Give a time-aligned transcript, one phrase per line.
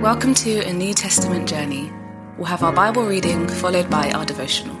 [0.00, 1.92] Welcome to a New Testament journey.
[2.38, 4.74] We'll have our Bible reading followed by our devotional.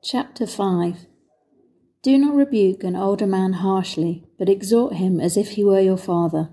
[0.00, 1.06] Chapter 5
[2.02, 5.96] Do not rebuke an older man harshly, but exhort him as if he were your
[5.96, 6.50] father.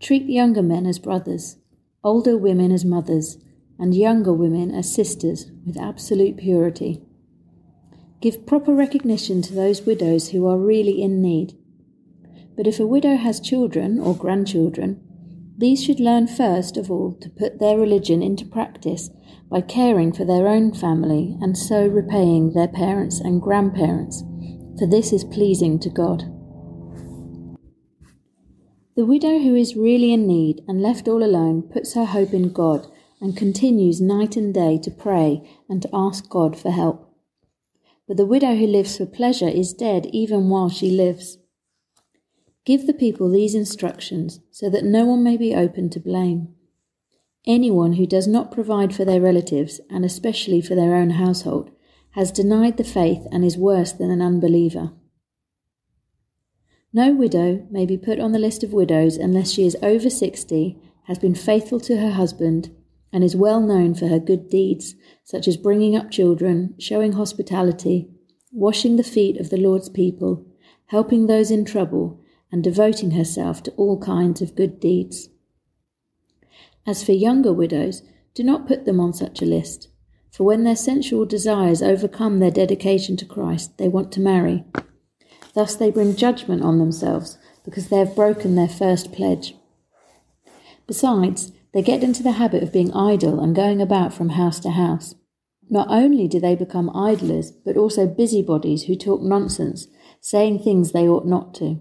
[0.00, 1.56] Treat younger men as brothers,
[2.02, 3.38] older women as mothers,
[3.78, 7.00] and younger women as sisters with absolute purity.
[8.20, 11.56] Give proper recognition to those widows who are really in need
[12.56, 15.00] but if a widow has children or grandchildren,
[15.58, 19.10] these should learn first of all to put their religion into practice
[19.50, 24.22] by caring for their own family and so repaying their parents and grandparents,
[24.78, 26.24] for this is pleasing to God.
[28.96, 32.52] The widow who is really in need and left all alone puts her hope in
[32.52, 32.86] God
[33.20, 37.14] and continues night and day to pray and to ask God for help.
[38.08, 41.38] But the widow who lives for pleasure is dead even while she lives.
[42.70, 46.54] Give the people these instructions so that no one may be open to blame.
[47.44, 51.72] Anyone who does not provide for their relatives, and especially for their own household,
[52.12, 54.92] has denied the faith and is worse than an unbeliever.
[56.92, 60.78] No widow may be put on the list of widows unless she is over 60,
[61.08, 62.70] has been faithful to her husband,
[63.12, 64.94] and is well known for her good deeds,
[65.24, 68.08] such as bringing up children, showing hospitality,
[68.52, 70.46] washing the feet of the Lord's people,
[70.86, 72.20] helping those in trouble,
[72.52, 75.28] and devoting herself to all kinds of good deeds.
[76.86, 78.02] As for younger widows,
[78.34, 79.88] do not put them on such a list,
[80.30, 84.64] for when their sensual desires overcome their dedication to Christ, they want to marry.
[85.54, 89.54] Thus they bring judgment on themselves, because they have broken their first pledge.
[90.86, 94.70] Besides, they get into the habit of being idle and going about from house to
[94.70, 95.14] house.
[95.68, 99.86] Not only do they become idlers, but also busybodies who talk nonsense,
[100.20, 101.80] saying things they ought not to.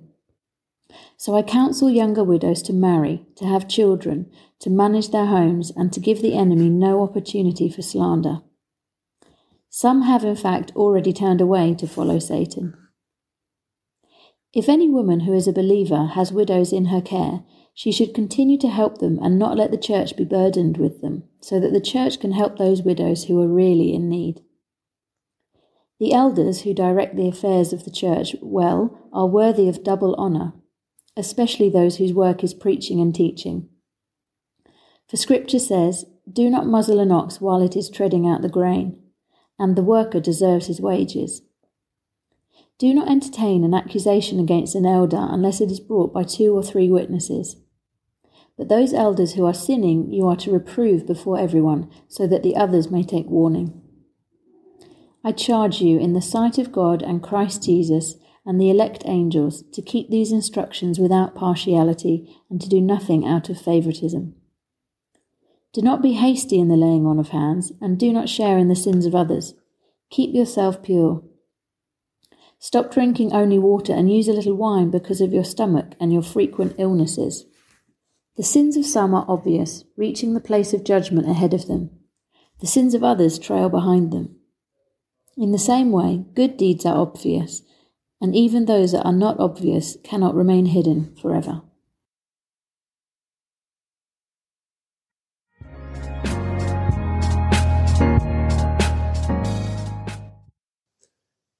[1.17, 5.91] So I counsel younger widows to marry, to have children, to manage their homes, and
[5.93, 8.41] to give the enemy no opportunity for slander.
[9.69, 12.73] Some have, in fact, already turned away to follow Satan.
[14.53, 17.43] If any woman who is a believer has widows in her care,
[17.75, 21.23] she should continue to help them and not let the church be burdened with them,
[21.39, 24.41] so that the church can help those widows who are really in need.
[25.99, 30.53] The elders who direct the affairs of the church well are worthy of double honour
[31.19, 33.67] especially those whose work is preaching and teaching.
[35.09, 38.97] For Scripture says, Do not muzzle an ox while it is treading out the grain,
[39.59, 41.41] and the worker deserves his wages.
[42.77, 46.63] Do not entertain an accusation against an elder unless it is brought by two or
[46.63, 47.57] three witnesses.
[48.57, 52.55] But those elders who are sinning you are to reprove before everyone, so that the
[52.55, 53.81] others may take warning.
[55.23, 58.15] I charge you in the sight of God and Christ Jesus
[58.49, 63.47] and the elect angels to keep these instructions without partiality and to do nothing out
[63.47, 64.33] of favoritism.
[65.71, 68.67] Do not be hasty in the laying on of hands, and do not share in
[68.67, 69.53] the sins of others.
[70.09, 71.21] Keep yourself pure.
[72.57, 76.23] Stop drinking only water and use a little wine because of your stomach and your
[76.23, 77.45] frequent illnesses.
[78.35, 81.91] The sins of some are obvious, reaching the place of judgment ahead of them.
[82.61, 84.37] The sins of others trail behind them.
[85.37, 87.61] In the same way, good deeds are obvious,
[88.21, 91.61] and even those that are not obvious cannot remain hidden forever.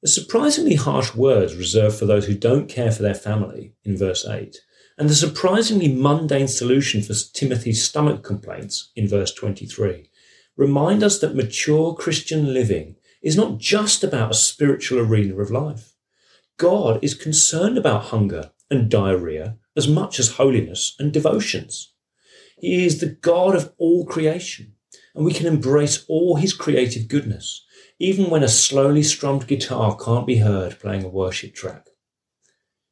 [0.02, 4.26] The surprisingly harsh words reserved for those who don't care for their family in verse
[4.26, 4.58] 8,
[4.98, 10.10] and the surprisingly mundane solution for Timothy's stomach complaints in verse 23
[10.56, 15.94] remind us that mature Christian living is not just about a spiritual arena of life.
[16.60, 21.94] God is concerned about hunger and diarrhea as much as holiness and devotions.
[22.60, 24.74] He is the God of all creation,
[25.16, 27.66] and we can embrace all his creative goodness,
[27.98, 31.88] even when a slowly strummed guitar can't be heard playing a worship track.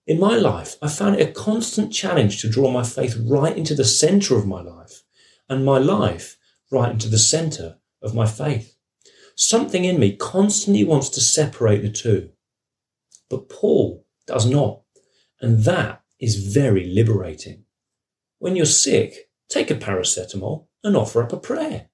[0.06, 3.76] In my life, I found it a constant challenge to draw my faith right into
[3.76, 5.04] the center of my life,
[5.50, 6.38] and my life
[6.72, 8.78] right into the center of my faith.
[9.36, 12.30] Something in me constantly wants to separate the two.
[13.30, 14.82] But Paul does not.
[15.42, 17.64] And that is very liberating.
[18.40, 21.90] When you're sick, take a paracetamol and offer up a prayer.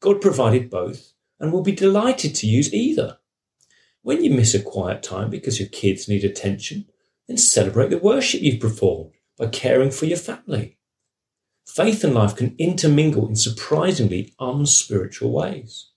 [0.00, 3.18] God provided both and will be delighted to use either.
[4.02, 6.86] When you miss a quiet time because your kids need attention,
[7.26, 10.78] then celebrate the worship you've performed by caring for your family.
[11.66, 15.87] Faith and life can intermingle in surprisingly unspiritual ways.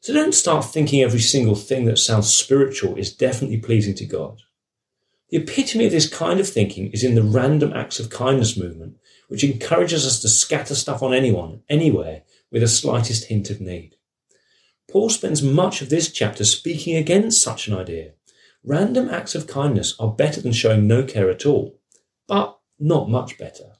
[0.00, 4.42] So don't start thinking every single thing that sounds spiritual is definitely pleasing to God.
[5.30, 8.96] The epitome of this kind of thinking is in the random acts of kindness movement,
[9.28, 13.96] which encourages us to scatter stuff on anyone, anywhere, with the slightest hint of need.
[14.90, 18.12] Paul spends much of this chapter speaking against such an idea.
[18.64, 21.78] Random acts of kindness are better than showing no care at all,
[22.26, 23.72] but not much better.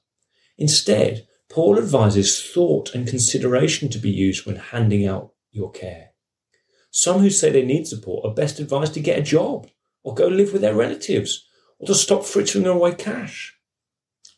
[0.58, 6.07] Instead, Paul advises thought and consideration to be used when handing out your care.
[6.90, 9.68] Some who say they need support are best advised to get a job
[10.02, 11.46] or go live with their relatives
[11.78, 13.56] or to stop frittering away cash.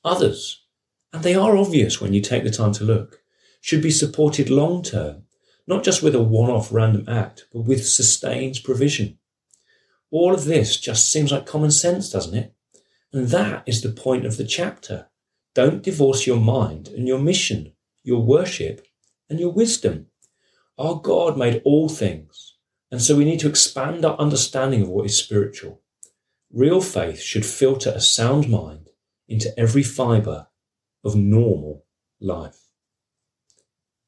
[0.04, 0.64] Others,
[1.12, 3.20] and they are obvious when you take the time to look,
[3.60, 5.24] should be supported long term,
[5.66, 9.18] not just with a one off random act, but with sustained provision.
[10.10, 12.54] All of this just seems like common sense, doesn't it?
[13.12, 15.08] And that is the point of the chapter.
[15.54, 17.72] Don't divorce your mind and your mission,
[18.02, 18.86] your worship
[19.28, 20.06] and your wisdom.
[20.80, 22.56] Our God made all things,
[22.90, 25.82] and so we need to expand our understanding of what is spiritual.
[26.50, 28.88] Real faith should filter a sound mind
[29.28, 30.46] into every fibre
[31.04, 31.84] of normal
[32.18, 32.68] life.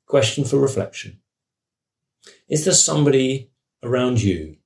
[0.06, 1.20] Question for reflection.
[2.48, 3.50] Is there somebody
[3.82, 4.56] around you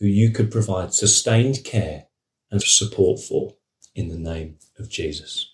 [0.00, 2.08] who you could provide sustained care
[2.50, 3.54] and support for
[3.94, 5.53] in the name of Jesus?